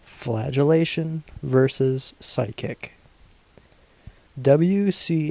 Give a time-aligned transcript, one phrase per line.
[0.03, 2.93] FLAGELLATION versus PHYSIC.
[4.41, 4.89] W.
[4.89, 5.19] C.